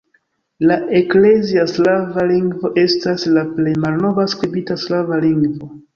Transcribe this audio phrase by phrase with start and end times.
[0.69, 5.71] La eklezia slava lingvo estas la plej malnova skribita slava lingvo.